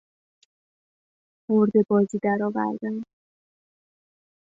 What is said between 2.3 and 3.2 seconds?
آوردن